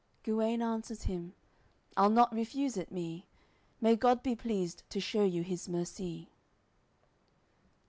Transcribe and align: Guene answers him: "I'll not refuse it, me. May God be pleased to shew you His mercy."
Guene 0.23 0.63
answers 0.63 1.03
him: 1.03 1.35
"I'll 1.95 2.09
not 2.09 2.33
refuse 2.33 2.75
it, 2.75 2.91
me. 2.91 3.27
May 3.79 3.95
God 3.95 4.23
be 4.23 4.35
pleased 4.35 4.81
to 4.89 4.99
shew 4.99 5.21
you 5.25 5.43
His 5.43 5.69
mercy." 5.69 6.31